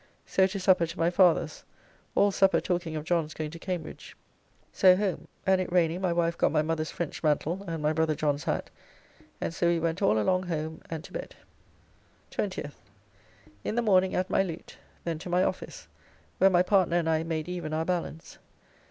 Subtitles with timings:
[0.25, 1.63] So to supper to my Father's,
[2.15, 4.17] all supper talking of John's going to Cambridge.
[4.73, 8.15] So home, and it raining my wife got my mother's French mantle and my brother
[8.15, 8.71] John's hat,
[9.39, 11.35] and so we went all along home and to bed.
[12.31, 12.73] 20th.
[13.63, 14.75] In the morning at my lute.
[15.03, 15.87] Then to my office,
[16.39, 18.39] where my partner and I made even our balance.